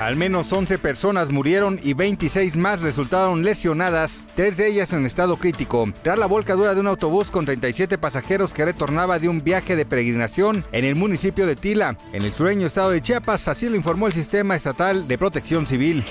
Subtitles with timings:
[0.00, 5.36] Al menos 11 personas murieron y 26 más resultaron lesionadas, tres de ellas en estado
[5.36, 9.76] crítico, tras la volcadura de un autobús con 37 pasajeros que retornaba de un viaje
[9.76, 13.76] de peregrinación en el municipio de Tila, en el sureño estado de Chiapas, así lo
[13.76, 16.02] informó el Sistema Estatal de Protección Civil.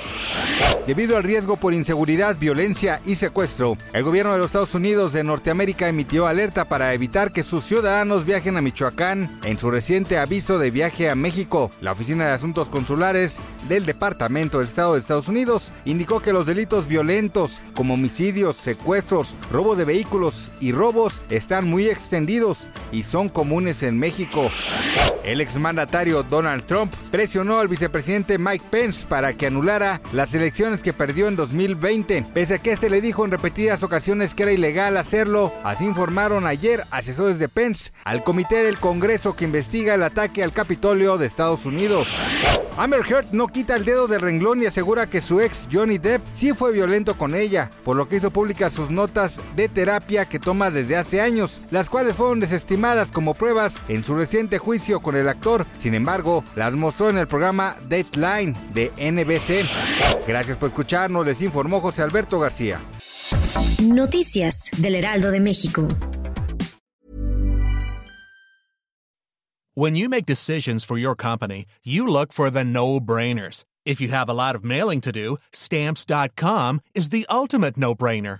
[0.86, 5.24] Debido al riesgo por inseguridad, violencia y secuestro, el gobierno de los Estados Unidos de
[5.24, 10.60] Norteamérica emitió alerta para evitar que sus ciudadanos viajen a Michoacán en su reciente aviso
[10.60, 11.72] de viaje a México.
[11.82, 13.40] La Oficina de Asuntos Consulares
[13.80, 19.36] del Departamento del Estado de Estados Unidos indicó que los delitos violentos como homicidios, secuestros,
[19.52, 22.58] robo de vehículos y robos están muy extendidos
[22.92, 24.52] y son comunes en México.
[25.24, 30.94] El exmandatario Donald Trump presionó al vicepresidente Mike Pence para que anulara las elecciones que
[30.94, 34.98] perdió en 2020, pese a que este le dijo en repetidas ocasiones que era ilegal
[34.98, 35.54] hacerlo.
[35.64, 40.54] Así informaron ayer asesores de Pence al comité del Congreso que investiga el ataque al
[40.54, 42.08] Capitolio de Estados Unidos.
[42.78, 46.26] Amber Heard no quita el dedo del renglón y asegura que su ex Johnny Depp
[46.34, 50.40] sí fue violento con ella, por lo que hizo públicas sus notas de terapia que
[50.40, 55.16] toma desde hace años, las cuales fueron desestimadas como pruebas en su reciente juicio con
[55.16, 55.66] el actor.
[55.80, 59.68] Sin embargo, las mostró en el programa Deadline de NBC.
[60.28, 62.80] Gracias por escucharnos, les informó José Alberto García.
[63.84, 65.88] Noticias del Heraldo de México.
[69.76, 73.64] When you make decisions for your company, you look for the no-brainers.
[73.86, 78.40] If you have a lot of mailing to do, stamps.com is the ultimate no-brainer.